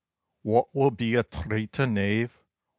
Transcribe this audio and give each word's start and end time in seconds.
Wha 0.43 0.61
will 0.73 0.89
be 0.89 1.13
a 1.13 1.21
traitor 1.21 1.85
knave? 1.85 2.33